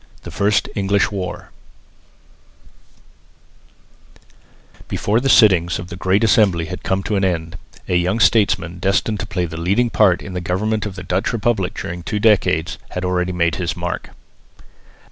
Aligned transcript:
THE 0.23 0.31
FIRST 0.31 0.67
ENGLISH 0.75 1.11
WAR 1.11 1.51
Before 4.87 5.19
the 5.19 5.29
sittings 5.29 5.77
of 5.77 5.89
the 5.89 5.95
Great 5.95 6.23
Assembly 6.23 6.65
had 6.65 6.81
come 6.81 7.03
to 7.03 7.15
an 7.17 7.23
end, 7.23 7.55
a 7.87 7.97
young 7.97 8.19
statesman, 8.19 8.79
destined 8.79 9.19
to 9.19 9.27
play 9.27 9.45
the 9.45 9.57
leading 9.61 9.91
part 9.91 10.23
in 10.23 10.33
the 10.33 10.41
government 10.41 10.87
of 10.87 10.95
the 10.95 11.03
Dutch 11.03 11.31
republic 11.33 11.75
during 11.75 12.01
two 12.01 12.17
decades, 12.17 12.79
had 12.89 13.05
already 13.05 13.31
made 13.31 13.57
his 13.57 13.77
mark. 13.77 14.09